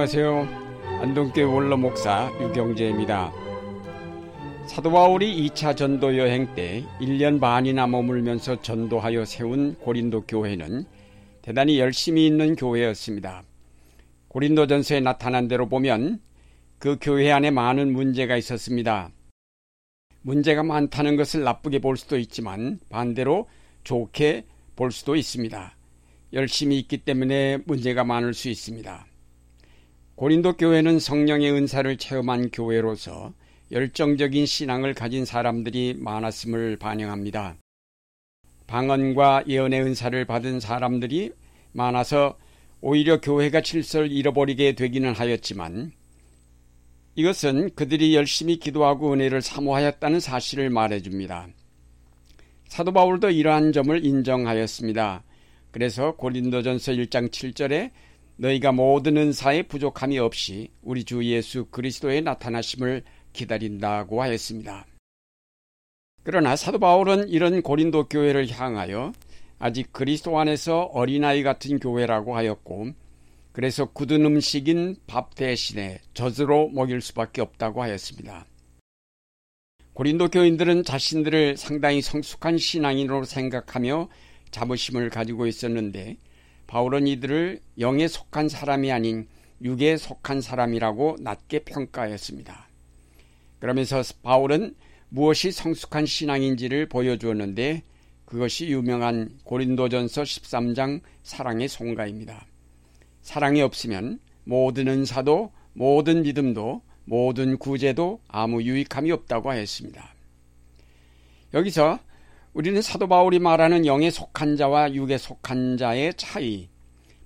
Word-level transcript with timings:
안녕하세요. 0.00 0.48
안동교회 1.02 1.44
원로 1.44 1.76
목사 1.76 2.32
유경재입니다. 2.40 3.30
사도 4.66 4.90
바울이 4.90 5.46
2차 5.46 5.76
전도 5.76 6.16
여행 6.16 6.54
때 6.54 6.82
1년 7.02 7.38
반이나 7.38 7.86
머물면서 7.86 8.62
전도하여 8.62 9.26
세운 9.26 9.74
고린도 9.74 10.22
교회는 10.22 10.86
대단히 11.42 11.78
열심히 11.78 12.26
있는 12.26 12.56
교회였습니다. 12.56 13.42
고린도전서에 14.28 15.00
나타난 15.00 15.48
대로 15.48 15.68
보면 15.68 16.20
그 16.78 16.96
교회 16.98 17.30
안에 17.30 17.50
많은 17.50 17.92
문제가 17.92 18.38
있었습니다. 18.38 19.10
문제가 20.22 20.62
많다는 20.62 21.16
것을 21.16 21.42
나쁘게 21.42 21.80
볼 21.80 21.98
수도 21.98 22.16
있지만 22.16 22.80
반대로 22.88 23.50
좋게 23.84 24.46
볼 24.76 24.92
수도 24.92 25.14
있습니다. 25.14 25.76
열심히 26.32 26.78
있기 26.78 27.04
때문에 27.04 27.58
문제가 27.66 28.02
많을 28.02 28.32
수 28.32 28.48
있습니다. 28.48 29.09
고린도 30.20 30.58
교회는 30.58 30.98
성령의 30.98 31.50
은사를 31.50 31.96
체험한 31.96 32.50
교회로서 32.50 33.32
열정적인 33.72 34.44
신앙을 34.44 34.92
가진 34.92 35.24
사람들이 35.24 35.94
많았음을 35.96 36.76
반영합니다. 36.76 37.56
방언과 38.66 39.44
예언의 39.48 39.80
은사를 39.80 40.22
받은 40.26 40.60
사람들이 40.60 41.32
많아서 41.72 42.36
오히려 42.82 43.22
교회가 43.22 43.62
질서를 43.62 44.12
잃어버리게 44.12 44.74
되기는 44.74 45.14
하였지만 45.14 45.92
이것은 47.14 47.74
그들이 47.74 48.14
열심히 48.14 48.58
기도하고 48.58 49.14
은혜를 49.14 49.40
사모하였다는 49.40 50.20
사실을 50.20 50.68
말해줍니다. 50.68 51.48
사도 52.68 52.92
바울도 52.92 53.30
이러한 53.30 53.72
점을 53.72 54.04
인정하였습니다. 54.04 55.24
그래서 55.70 56.14
고린도전서 56.16 56.92
1장 56.92 57.30
7절에 57.30 57.90
너희가 58.40 58.72
모든 58.72 59.18
은사에 59.18 59.64
부족함이 59.64 60.18
없이 60.18 60.70
우리 60.80 61.04
주 61.04 61.22
예수 61.24 61.66
그리스도의 61.66 62.22
나타나심을 62.22 63.02
기다린다고 63.34 64.22
하였습니다. 64.22 64.86
그러나 66.22 66.56
사도 66.56 66.78
바울은 66.78 67.28
이런 67.28 67.60
고린도 67.60 68.08
교회를 68.08 68.50
향하여 68.50 69.12
아직 69.58 69.92
그리스도 69.92 70.38
안에서 70.38 70.84
어린아이 70.84 71.42
같은 71.42 71.78
교회라고 71.78 72.34
하였고 72.34 72.92
그래서 73.52 73.84
굳은 73.84 74.24
음식인 74.24 74.96
밥 75.06 75.34
대신에 75.34 75.98
젖으로 76.14 76.70
먹일 76.70 77.02
수밖에 77.02 77.42
없다고 77.42 77.82
하였습니다. 77.82 78.46
고린도 79.92 80.28
교인들은 80.28 80.84
자신들을 80.84 81.58
상당히 81.58 82.00
성숙한 82.00 82.56
신앙인으로 82.56 83.24
생각하며 83.24 84.08
자부심을 84.50 85.10
가지고 85.10 85.46
있었는데 85.46 86.16
바울은 86.70 87.08
이들을 87.08 87.60
영에 87.80 88.06
속한 88.06 88.48
사람이 88.48 88.92
아닌 88.92 89.26
육에 89.60 89.96
속한 89.96 90.40
사람이라고 90.40 91.16
낮게 91.18 91.64
평가했습니다. 91.64 92.68
그러면서 93.58 94.04
바울은 94.22 94.76
무엇이 95.08 95.50
성숙한 95.50 96.06
신앙인지를 96.06 96.88
보여주었는데 96.88 97.82
그것이 98.24 98.68
유명한 98.68 99.36
고린도전서 99.42 100.22
13장 100.22 101.00
사랑의 101.24 101.66
송가입니다. 101.66 102.46
사랑이 103.20 103.62
없으면 103.62 104.20
모든 104.44 104.86
은사도 104.86 105.50
모든 105.72 106.22
믿음도 106.22 106.82
모든 107.04 107.58
구제도 107.58 108.20
아무 108.28 108.62
유익함이 108.62 109.10
없다고 109.10 109.52
했습니다. 109.52 110.14
여기서 111.52 111.98
우리는 112.52 112.82
사도 112.82 113.06
바울이 113.06 113.38
말하는 113.38 113.86
영에 113.86 114.10
속한 114.10 114.56
자와 114.56 114.92
육에 114.94 115.18
속한 115.18 115.76
자의 115.76 116.12
차이, 116.16 116.68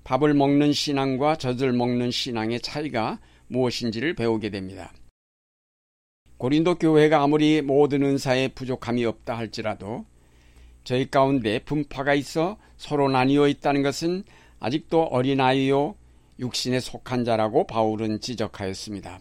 밥을 0.05 0.35
먹는 0.35 0.75
신앙과 0.75 1.37
젖을 1.37 1.73
먹는 1.73 2.11
신앙의 2.11 2.61
차이가 2.61 3.19
무엇인지를 3.49 4.15
배우게 4.15 4.51
됩니다. 4.51 4.93
고린도 6.37 6.75
교회가 6.75 7.23
아무리 7.23 7.63
모든 7.63 8.03
은사에 8.03 8.49
부족함이 8.49 9.03
없다 9.07 9.39
할지라도 9.39 10.05
저희 10.83 11.11
가운데 11.11 11.59
분파가 11.61 12.13
있어 12.13 12.59
서로 12.77 13.09
나뉘어 13.09 13.49
있다는 13.49 13.83
것은 13.83 14.25
아직도 14.61 15.05
어린아이요 15.05 15.95
육신에 16.39 16.81
속한 16.81 17.25
자라고 17.25 17.67
바울은 17.67 18.21
지적하였습니다. 18.21 19.21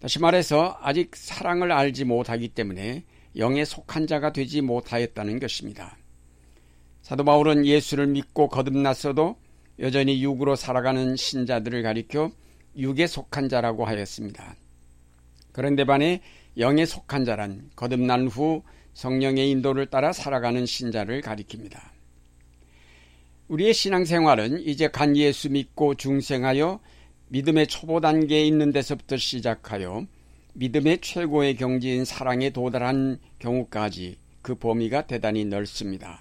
다시 0.00 0.18
말해서 0.18 0.76
아직 0.82 1.16
사랑을 1.16 1.72
알지 1.72 2.04
못하기 2.04 2.48
때문에 2.48 3.04
영에 3.36 3.64
속한 3.64 4.06
자가 4.06 4.32
되지 4.32 4.60
못하였다는 4.60 5.40
것입니다. 5.40 5.96
사도 7.02 7.24
바울은 7.24 7.66
예수를 7.66 8.06
믿고 8.06 8.48
거듭났어도 8.48 9.36
여전히 9.80 10.22
육으로 10.22 10.54
살아가는 10.54 11.16
신자들을 11.16 11.82
가리켜 11.82 12.30
육에 12.76 13.06
속한 13.06 13.48
자라고 13.48 13.84
하였습니다. 13.84 14.56
그런데 15.52 15.84
반해 15.84 16.20
영에 16.58 16.84
속한 16.86 17.24
자란 17.24 17.70
거듭난 17.76 18.28
후 18.28 18.62
성령의 18.94 19.50
인도를 19.50 19.86
따라 19.86 20.12
살아가는 20.12 20.64
신자를 20.66 21.22
가리킵니다. 21.22 21.80
우리의 23.48 23.74
신앙생활은 23.74 24.60
이제 24.66 24.88
간 24.88 25.16
예수 25.16 25.50
믿고 25.50 25.94
중생하여 25.94 26.80
믿음의 27.28 27.66
초보 27.66 28.00
단계에 28.00 28.46
있는 28.46 28.72
데서부터 28.72 29.16
시작하여 29.16 30.06
믿음의 30.54 31.00
최고의 31.00 31.56
경지인 31.56 32.04
사랑에 32.04 32.50
도달한 32.50 33.18
경우까지 33.38 34.18
그 34.42 34.54
범위가 34.54 35.06
대단히 35.06 35.44
넓습니다. 35.44 36.20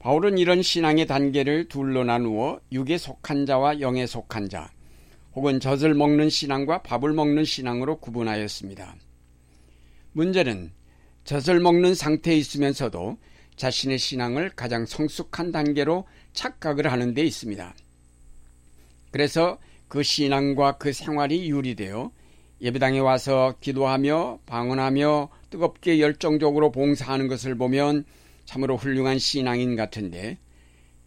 바울은 0.00 0.36
이런 0.36 0.62
신앙의 0.62 1.06
단계를 1.06 1.68
둘로 1.68 2.04
나누어 2.04 2.60
육에 2.72 2.98
속한 2.98 3.46
자와 3.46 3.80
영에 3.80 4.06
속한 4.06 4.48
자, 4.48 4.70
혹은 5.34 5.60
젖을 5.60 5.94
먹는 5.94 6.28
신앙과 6.28 6.82
밥을 6.82 7.12
먹는 7.12 7.44
신앙으로 7.44 7.98
구분하였습니다. 8.00 8.96
문제는 10.12 10.72
젖을 11.24 11.60
먹는 11.60 11.94
상태에 11.94 12.36
있으면서도 12.36 13.16
자신의 13.56 13.98
신앙을 13.98 14.50
가장 14.50 14.84
성숙한 14.84 15.52
단계로 15.52 16.04
착각을 16.32 16.90
하는 16.90 17.14
데 17.14 17.22
있습니다. 17.22 17.74
그래서 19.10 19.58
그 19.88 20.02
신앙과 20.02 20.78
그 20.78 20.92
생활이 20.92 21.48
유리되어 21.48 22.10
예배당에 22.62 23.00
와서 23.00 23.56
기도하며 23.60 24.38
방언하며 24.46 25.28
뜨겁게 25.50 25.98
열정적으로 26.00 26.70
봉사하는 26.70 27.26
것을 27.26 27.56
보면 27.56 28.04
참으로 28.44 28.76
훌륭한 28.76 29.18
신앙인 29.18 29.74
같은데 29.74 30.38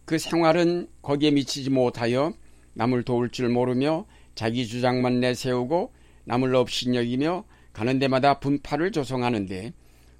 그 0.04 0.18
생활은 0.18 0.88
거기에 1.00 1.30
미치지 1.30 1.70
못하여 1.70 2.34
남을 2.74 3.04
도울 3.04 3.30
줄 3.30 3.48
모르며 3.48 4.04
자기 4.34 4.66
주장만 4.66 5.20
내세우고 5.20 5.92
남을 6.24 6.54
업신여기며 6.54 7.44
가는 7.72 7.98
데마다 7.98 8.38
분파를 8.38 8.92
조성하는데 8.92 9.72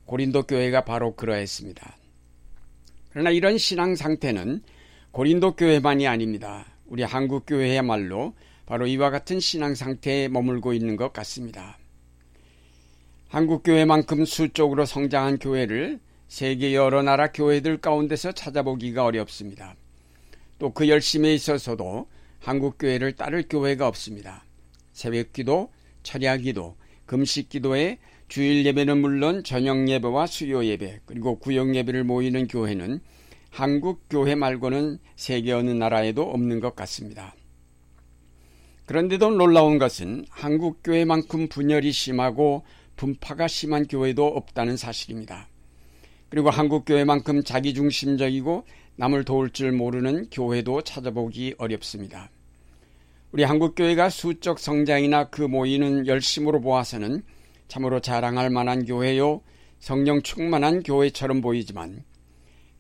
고린도 0.07 0.45
교회가 0.45 0.85
바로 0.85 1.15
그러했습니다. 1.17 1.97
그러나 3.11 3.31
이런 3.31 3.59
신앙 3.59 3.95
상태는 3.95 4.63
고린도 5.11 5.57
교회만이 5.57 6.07
아닙니다. 6.07 6.65
우리 6.87 7.03
한국 7.03 7.45
교회야말로 7.47 8.35
바로 8.67 8.87
이와 8.87 9.11
같은 9.11 9.41
신앙 9.41 9.75
상태에 9.75 10.29
머물고 10.29 10.73
있는 10.73 10.97
것 10.97 11.13
같습니다. 11.13 11.79
한국 13.29 13.63
교회만큼 13.63 14.25
수적으로 14.25 14.85
성장한 14.85 15.39
교회를 15.39 16.01
세계 16.29 16.75
여러 16.75 17.03
나라 17.03 17.31
교회들 17.33 17.79
가운데서 17.79 18.33
찾아보기가 18.33 19.05
어렵습니다. 19.05 19.77
또 20.59 20.73
그 20.73 20.89
열심에 20.89 21.33
있어서도 21.35 22.09
한국 22.41 22.79
교회를 22.79 23.13
따를 23.13 23.45
교회가 23.49 23.87
없습니다. 23.89 24.45
새벽 24.93 25.33
기도, 25.33 25.71
철야 26.03 26.37
기도, 26.37 26.77
금식 27.05 27.49
기도에 27.49 27.99
주일 28.29 28.65
예배는 28.67 28.99
물론 28.99 29.45
저녁 29.45 29.89
예배와 29.89 30.27
수요 30.27 30.65
예배, 30.65 31.01
그리고 31.07 31.39
구역 31.39 31.75
예배를 31.75 32.05
모이는 32.05 32.49
교회는 32.49 33.01
한국 33.51 34.09
교회 34.11 34.35
말고는 34.35 34.99
세계 35.15 35.53
어느 35.53 35.71
나라에도 35.71 36.23
없는 36.23 36.61
것 36.61 36.75
같습니다. 36.75 37.35
그런데도 38.87 39.31
놀라운 39.31 39.79
것은 39.79 40.25
한국 40.31 40.83
교회만큼 40.85 41.49
분열이 41.49 41.91
심하고 41.91 42.65
분파가 42.97 43.49
심한 43.49 43.87
교회도 43.87 44.25
없다는 44.25 44.77
사실입니다. 44.77 45.49
그리고 46.29 46.51
한국 46.51 46.85
교회만큼 46.85 47.43
자기중심적이고 47.43 48.65
남을 48.97 49.25
도울 49.25 49.51
줄 49.51 49.73
모르는 49.73 50.29
교회도 50.31 50.83
찾아보기 50.83 51.57
어렵습니다. 51.59 52.31
우리 53.33 53.43
한국 53.43 53.75
교회가 53.75 54.09
수적 54.09 54.59
성장이나 54.59 55.31
그 55.31 55.43
모이는 55.43 56.07
열심으로 56.07 56.61
보아서는 56.61 57.23
참으로 57.69 58.01
자랑할 58.01 58.51
만한 58.51 58.85
교회요, 58.85 59.43
성령 59.81 60.23
충만한 60.23 60.83
교회처럼 60.83 61.41
보이지만 61.41 62.05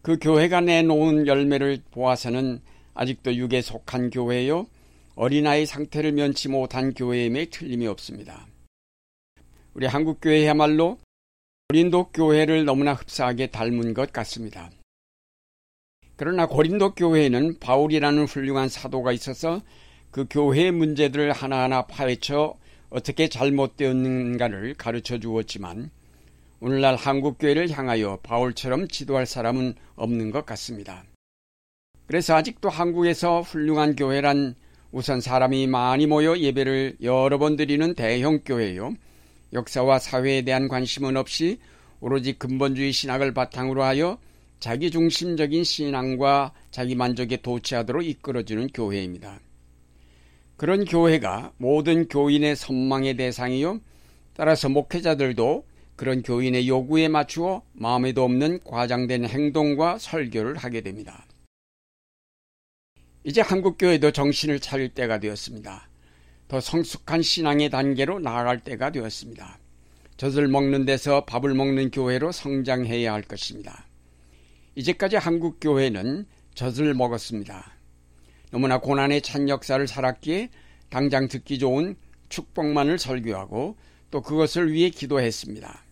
그 0.02 0.19
교회가 0.19 0.61
내놓은 0.61 1.26
열매를 1.26 1.81
보아서는 1.91 2.61
아직도 2.94 3.35
육에 3.35 3.61
속한 3.61 4.11
교회요, 4.11 4.67
어린아이 5.17 5.65
상태를 5.65 6.13
면치 6.13 6.51
못한 6.51 6.93
교회임에 6.93 7.47
틀림이 7.47 7.87
없습니다. 7.87 8.47
우리 9.73 9.87
한국교회야말로 9.87 10.99
고린도 11.69 12.11
교회를 12.13 12.67
너무나 12.67 12.93
흡사하게 12.93 13.47
닮은 13.47 13.95
것 13.95 14.13
같습니다. 14.13 14.71
그러나 16.17 16.47
고린도 16.47 16.95
교회에는 16.95 17.59
바울이라는 17.61 18.27
훌륭한 18.27 18.69
사도가 18.69 19.13
있어서 19.13 19.63
그 20.11 20.27
교회의 20.29 20.71
문제들을 20.73 21.33
하나하나 21.33 21.87
파헤쳐 21.87 22.59
어떻게 22.91 23.29
잘못되었는가를 23.29 24.75
가르쳐 24.75 25.19
주었지만 25.19 25.91
오늘날 26.61 26.95
한국교회를 26.95 27.71
향하여 27.71 28.19
바울처럼 28.23 28.89
지도할 28.89 29.25
사람은 29.25 29.77
없는 29.95 30.31
것 30.31 30.45
같습니다. 30.45 31.05
그래서 32.07 32.35
아직도 32.35 32.69
한국에서 32.69 33.41
훌륭한 33.41 33.97
교회란 33.97 34.55
우선 34.93 35.21
사람이 35.21 35.67
많이 35.67 36.06
모여 36.06 36.38
예배를 36.38 36.97
여러 37.03 37.38
번 37.38 37.56
드리는 37.56 37.94
대형 37.94 38.41
교회요. 38.44 38.94
역사와 39.53 39.99
사회에 39.99 40.43
대한 40.43 40.69
관심은 40.69 41.17
없이 41.17 41.59
오로지 42.00 42.33
근본주의 42.35 42.93
신학을 42.93 43.35
바탕으로 43.35 43.83
하여 43.83 44.19
자기 44.59 44.91
중심적인 44.91 45.65
신앙과 45.65 46.53
자기 46.71 46.94
만족에 46.94 47.38
도취하도록 47.38 48.05
이끌어주는 48.05 48.69
교회입니다. 48.69 49.41
그런 50.56 50.85
교회가 50.85 51.53
모든 51.59 52.09
교인의 52.09 52.56
선망의 52.56 53.17
대상이요. 53.17 53.81
따라서 54.35 54.69
목회자들도 54.69 55.65
그런 55.97 56.23
교인의 56.23 56.69
요구에 56.69 57.09
맞추어 57.09 57.62
마음에도 57.73 58.25
없는 58.25 58.61
과장된 58.65 59.27
행동과 59.27 59.99
설교를 59.99 60.56
하게 60.56 60.83
됩니다. 60.83 61.27
이제 63.26 63.40
한국교회도 63.40 64.12
정신을 64.12 64.61
차릴 64.61 64.90
때가 64.90 65.19
되었습니다. 65.19 65.88
더 66.46 66.61
성숙한 66.61 67.23
신앙의 67.23 67.70
단계로 67.70 68.20
나아갈 68.20 68.61
때가 68.61 68.93
되었습니다. 68.93 69.58
젖을 70.17 70.46
먹는 70.46 70.84
데서 70.84 71.25
밥을 71.25 71.52
먹는 71.55 71.90
교회로 71.90 72.31
성장해야 72.31 73.12
할 73.12 73.23
것입니다. 73.23 73.84
이제까지 74.76 75.17
한국 75.17 75.58
교회는 75.61 76.26
젖을 76.55 76.94
먹었습니다. 76.94 77.73
너무나 78.52 78.78
고난의 78.78 79.23
찬 79.23 79.49
역사를 79.49 79.84
살았기에 79.84 80.50
당장 80.88 81.26
듣기 81.26 81.58
좋은 81.58 81.96
축복만을 82.28 83.00
설교하고 83.00 83.76
또 84.12 84.23
그것을 84.23 84.73
위해 84.73 84.88
기도했습니다. 84.88 85.82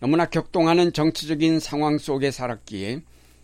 너무나 0.00 0.26
격동하는 0.26 0.92
정치적인 0.92 1.60
상황 1.60 1.96
속에 1.98 2.32
살았기에 2.32 3.02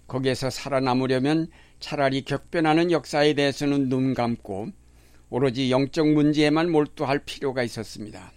거기에서 0.08 0.50
살아남으려면 0.50 1.46
차라리 1.82 2.22
격변하는 2.22 2.90
역사에 2.90 3.34
대해서는 3.34 3.90
눈 3.90 4.14
감고 4.14 4.68
오로지 5.28 5.70
영적 5.70 6.08
문제에만 6.08 6.70
몰두할 6.70 7.18
필요가 7.26 7.62
있었습니다. 7.62 8.32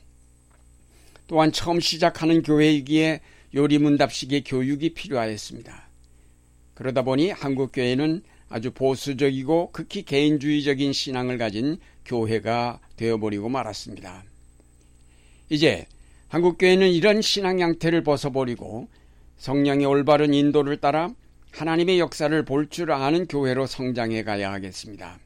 또한 1.28 1.52
처음 1.52 1.80
시작하는 1.80 2.42
교회이기에 2.42 3.22
요리문답식의 3.54 4.44
교육이 4.44 4.94
필요하였습니다. 4.94 5.90
그러다 6.74 7.04
보니 7.04 7.32
한국교회는 7.32 8.24
아주 8.50 8.72
보수적이고 8.72 9.72
극히 9.72 10.04
개인주의적인 10.04 10.92
신앙을 10.92 11.38
가진 11.38 11.78
교회가 12.06 12.80
되어버리고 12.98 13.50
말았습니다. 13.50 14.24
이제 15.50 15.86
한국교회는 16.28 16.90
이런 16.90 17.22
신앙 17.22 17.60
양태를 17.60 18.04
벗어버리고 18.04 18.90
성령의 19.38 19.86
올바른 19.86 20.34
인도를 20.34 20.78
따라 20.78 21.14
하나님의 21.56 22.00
역사를 22.00 22.44
볼 22.44 22.70
줄 22.70 22.92
아는 22.92 23.28
교회로 23.28 23.66
성장해 23.68 24.24
가야 24.24 24.52
하겠습니다. 24.52 25.20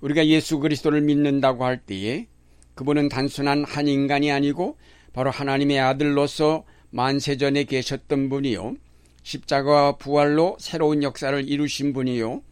우리가 0.00 0.26
예수 0.26 0.58
그리스도를 0.58 1.00
믿는다고 1.02 1.64
할 1.64 1.78
때에 1.78 2.26
그분은 2.74 3.08
단순한 3.08 3.64
한 3.64 3.88
인간이 3.88 4.30
아니고 4.32 4.76
바로 5.12 5.30
하나님의 5.30 5.78
아들로서 5.78 6.64
만세전에 6.90 7.64
계셨던 7.64 8.28
분이요. 8.28 8.76
십자가와 9.22 9.96
부활로 9.96 10.56
새로운 10.60 11.02
역사를 11.02 11.48
이루신 11.48 11.92
분이요. 11.92 12.42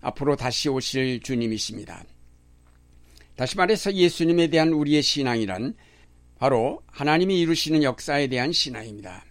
앞으로 0.00 0.36
다시 0.36 0.68
오실 0.68 1.20
주님이십니다. 1.20 2.04
다시 3.36 3.56
말해서 3.56 3.92
예수님에 3.92 4.48
대한 4.48 4.72
우리의 4.72 5.02
신앙이란 5.02 5.74
바로 6.38 6.82
하나님이 6.86 7.40
이루시는 7.40 7.82
역사에 7.82 8.28
대한 8.28 8.52
신앙입니다. 8.52 9.24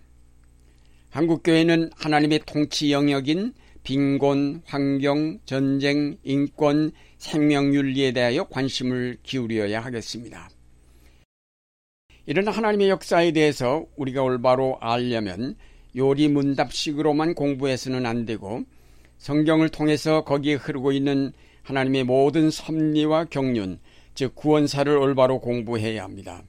한국교회는 1.12 1.92
하나님의 1.96 2.42
통치 2.46 2.92
영역인 2.92 3.54
빈곤, 3.84 4.62
환경, 4.66 5.40
전쟁, 5.46 6.18
인권, 6.24 6.92
생명윤리에 7.18 8.14
대하여 8.14 8.46
관심을 8.46 9.18
기울여야 9.22 9.82
하겠습니다. 9.82 10.50
이런 12.26 12.48
하나님의 12.48 12.90
역사에 12.90 13.32
대해서 13.32 13.86
우리가 13.98 14.24
올바로 14.24 14.78
알려면 14.80 15.56
요리 15.98 16.30
문답식으로만 16.30 17.36
공부해서는 17.36 18.06
안 18.06 18.26
되고 18.26 18.64
성경을 19.18 19.70
통해서 19.70 20.24
거기에 20.24 20.54
흐르고 20.54 20.94
있는 20.94 21.34
하나님의 21.64 22.06
모든 22.06 22.50
섭리와 22.50 23.26
경륜, 23.26 23.80
즉 24.14 24.34
구원사를 24.36 24.96
올바로 24.96 25.40
공부해야 25.40 26.04
합니다. 26.04 26.44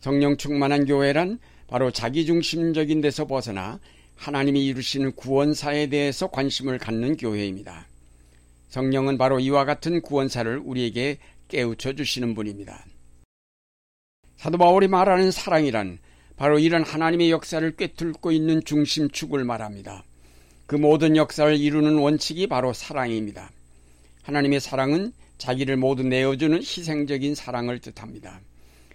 성령 0.00 0.36
충만한 0.36 0.86
교회란 0.86 1.38
바로 1.66 1.90
자기중심적인 1.90 3.00
데서 3.00 3.26
벗어나 3.26 3.80
하나님이 4.16 4.64
이루시는 4.66 5.12
구원사에 5.12 5.88
대해서 5.88 6.28
관심을 6.28 6.78
갖는 6.78 7.16
교회입니다. 7.16 7.86
성령은 8.68 9.18
바로 9.18 9.40
이와 9.40 9.64
같은 9.64 10.00
구원사를 10.00 10.58
우리에게 10.58 11.18
깨우쳐 11.48 11.94
주시는 11.94 12.34
분입니다. 12.34 12.84
사도 14.36 14.58
바울이 14.58 14.88
말하는 14.88 15.30
사랑이란 15.30 15.98
바로 16.36 16.58
이런 16.58 16.82
하나님의 16.82 17.30
역사를 17.30 17.70
꿰뚫고 17.76 18.32
있는 18.32 18.64
중심축을 18.64 19.44
말합니다. 19.44 20.04
그 20.66 20.76
모든 20.76 21.16
역사를 21.16 21.54
이루는 21.54 21.98
원칙이 21.98 22.46
바로 22.46 22.72
사랑입니다. 22.72 23.50
하나님의 24.22 24.60
사랑은 24.60 25.12
자기를 25.38 25.76
모두 25.76 26.02
내어주는 26.02 26.56
희생적인 26.58 27.34
사랑을 27.34 27.78
뜻합니다. 27.80 28.40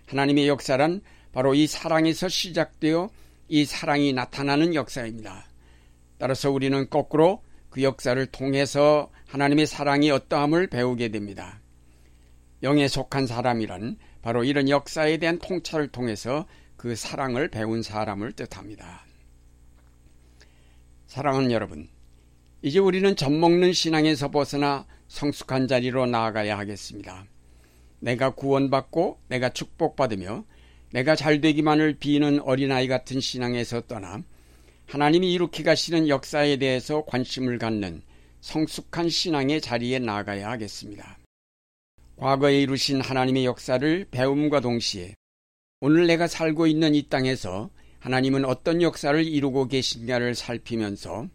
하나님의 0.08 0.48
역사란 0.48 1.02
바로 1.38 1.54
이 1.54 1.68
사랑에서 1.68 2.30
시작되어 2.30 3.12
이 3.48 3.64
사랑이 3.64 4.12
나타나는 4.12 4.74
역사입니다. 4.74 5.46
따라서 6.18 6.50
우리는 6.50 6.90
거꾸로 6.90 7.44
그 7.70 7.84
역사를 7.84 8.26
통해서 8.26 9.12
하나님의 9.28 9.68
사랑이 9.68 10.10
어떠함을 10.10 10.66
배우게 10.66 11.10
됩니다. 11.10 11.62
영에 12.64 12.88
속한 12.88 13.28
사람이란 13.28 13.98
바로 14.24 14.44
이런 14.44 14.68
역사에 14.68 15.18
대한 15.18 15.38
통찰을 15.38 15.90
통해서 15.90 16.48
그 16.76 16.96
사랑을 16.96 17.50
배운 17.50 17.84
사람을 17.84 18.32
뜻합니다. 18.32 19.06
사랑하는 21.06 21.52
여러분, 21.52 21.88
이제 22.64 22.80
우리는 22.80 23.16
젖 23.16 23.32
먹는 23.32 23.74
신앙에서 23.74 24.32
벗어나 24.32 24.88
성숙한 25.08 25.68
자리로 25.68 26.08
나아가야 26.08 26.58
하겠습니다. 26.58 27.28
내가 28.00 28.32
구원받고 28.32 29.20
내가 29.28 29.50
축복받으며 29.50 30.44
내가 30.92 31.16
잘 31.16 31.42
되기만을 31.42 31.96
비는 31.96 32.40
어린아이 32.42 32.88
같은 32.88 33.20
신앙에서 33.20 33.82
떠나 33.82 34.24
하나님이 34.86 35.34
이룩해 35.34 35.64
가시는 35.64 36.08
역사에 36.08 36.58
대해서 36.58 37.04
관심을 37.06 37.58
갖는 37.58 38.02
성숙한 38.42 39.10
신앙의 39.10 39.60
자리에 39.60 40.00
나아가야 40.00 40.50
하겠습니다. 40.50 41.18
과거에 42.16 42.62
이루신 42.62 43.02
하나님의 43.02 43.46
역사를 43.46 44.06
배움과 44.10 44.62
동시에 44.62 45.14
오늘 45.82 46.08
내가 46.08 46.28
살고 46.28 46.68
있는 46.68 46.96
이 46.96 47.04
땅에서 47.04 47.70
하나님은 48.00 48.46
어떤 48.46 48.82
역사를 48.82 49.22
이루고 49.24 49.68
계신가를 49.68 50.34
살피면서 50.34 51.28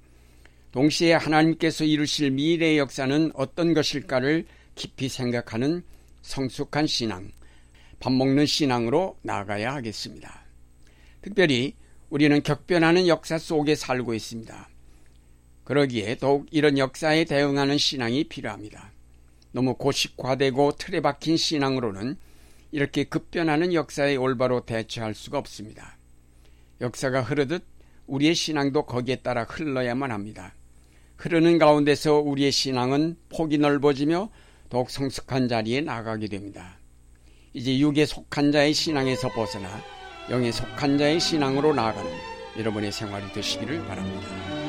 동시에 0.73 1.13
하나님께서 1.13 1.85
이루실 1.85 2.31
미래의 2.31 2.79
역사는 2.79 3.33
어떤 3.35 3.75
것일까를 3.75 4.47
깊이 4.75 5.09
생각하는 5.09 5.83
성숙한 6.23 6.87
신앙, 6.87 7.31
밥 8.03 8.13
먹는 8.13 8.47
신앙으로 8.47 9.17
나아가야 9.23 9.73
하겠습니다. 9.75 10.43
특별히 11.21 11.77
우리는 12.11 12.43
격변하는 12.43 13.07
역사 13.07 13.39
속에 13.39 13.77
살고 13.77 14.15
있습니다. 14.15 14.69
그러기에 15.63 16.17
더욱 16.17 16.49
이런 16.51 16.79
역사에 16.79 17.25
대응하는 17.25 17.79
신앙이 17.79 18.25
필요합니다. 18.25 18.91
너무 19.53 19.77
고식화되고 19.77 20.73
틀에 20.79 21.01
박힌 21.01 21.37
신앙으로는 21.37 22.17
이렇게 22.73 23.05
급변하는 23.05 23.73
역사에 23.73 24.17
올바로 24.17 24.67
대처할 24.67 25.15
수가 25.15 25.39
없습니다. 25.39 25.97
역사가 26.81 27.23
흐르듯 27.23 27.65
우리의 28.09 28.35
신앙도 28.35 28.85
거기에 28.85 29.17
따라 29.17 29.45
흘러야만 29.45 30.11
합니다. 30.11 30.53
흐르는 31.19 31.59
가운데서 31.59 32.15
우리의 32.15 32.51
신앙은 32.51 33.17
폭이 33.29 33.59
넓어지며 33.59 34.29
더욱 34.71 34.91
성숙한 34.91 35.47
자리에 35.47 35.83
나가게 35.83 36.27
됩니다. 36.27 36.82
이제 37.55 37.79
육에 37.79 38.07
속한 38.07 38.51
자의 38.53 38.73
신앙에서 38.73 39.29
벗어나 39.29 39.69
영에 40.31 40.51
속한 40.51 40.97
자의 40.97 41.21
신앙으로 41.21 41.75
나아가는 41.75 42.11
여러분의 42.59 42.93
생활이 42.93 43.31
되시기를 43.33 43.85
바랍니다. 43.87 44.62